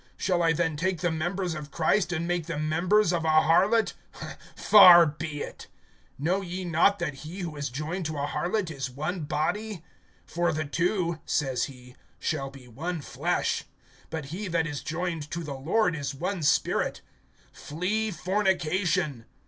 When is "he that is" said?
14.25-14.81